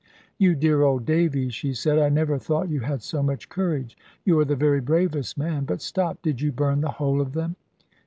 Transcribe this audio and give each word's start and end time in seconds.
"You 0.39 0.55
dear 0.55 0.81
old 0.81 1.05
Davy," 1.05 1.49
she 1.49 1.75
said, 1.75 1.99
"I 1.99 2.09
never 2.09 2.39
thought 2.39 2.69
you 2.71 2.79
had 2.79 3.03
so 3.03 3.21
much 3.21 3.49
courage. 3.49 3.95
You 4.25 4.39
are 4.39 4.45
the 4.45 4.55
very 4.55 4.81
bravest 4.81 5.37
man 5.37 5.63
but 5.63 5.79
stop, 5.79 6.23
did 6.23 6.41
you 6.41 6.51
burn 6.51 6.81
the 6.81 6.89
whole 6.93 7.21
of 7.21 7.33
them?" 7.33 7.55